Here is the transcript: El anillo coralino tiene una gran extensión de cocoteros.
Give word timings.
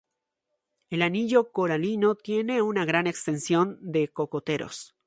El 0.89 1.03
anillo 1.03 1.51
coralino 1.51 2.15
tiene 2.15 2.63
una 2.63 2.85
gran 2.85 3.05
extensión 3.05 3.77
de 3.81 4.07
cocoteros. 4.07 4.95